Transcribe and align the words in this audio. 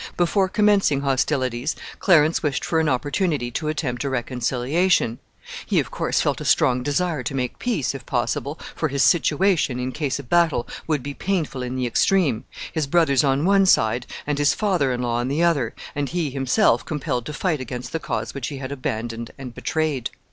Before 0.17 0.49
commencing 0.49 1.01
hostilities, 1.01 1.75
Clarence 1.99 2.41
wished 2.41 2.65
for 2.65 2.79
an 2.79 2.89
opportunity 2.89 3.51
to 3.51 3.67
attempt 3.67 4.03
a 4.03 4.09
reconciliation; 4.09 5.19
he, 5.67 5.79
of 5.79 5.91
course, 5.91 6.21
felt 6.21 6.41
a 6.41 6.43
strong 6.45 6.81
desire 6.81 7.21
to 7.21 7.35
make 7.35 7.59
peace, 7.59 7.93
if 7.93 8.07
possible, 8.07 8.57
for 8.75 8.87
his 8.87 9.03
situation, 9.03 9.79
in 9.79 9.91
case 9.91 10.17
of 10.17 10.27
battle, 10.27 10.67
would 10.87 11.03
be 11.03 11.13
painful 11.13 11.61
in 11.61 11.75
the 11.75 11.85
extreme 11.85 12.45
his 12.71 12.87
brothers 12.87 13.23
on 13.23 13.45
one 13.45 13.67
side, 13.67 14.07
and 14.25 14.39
his 14.39 14.55
father 14.55 14.91
in 14.91 15.03
law 15.03 15.17
on 15.19 15.27
the 15.27 15.43
other, 15.43 15.75
and 15.93 16.09
he 16.09 16.31
himself 16.31 16.83
compelled 16.83 17.27
to 17.27 17.31
fight 17.31 17.61
against 17.61 17.91
the 17.91 17.99
cause 17.99 18.33
which 18.33 18.47
he 18.47 18.57
had 18.57 18.71
abandoned 18.71 19.29
and 19.37 19.53
betrayed. 19.53 20.09